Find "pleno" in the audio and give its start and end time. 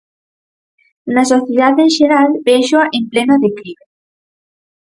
3.11-3.35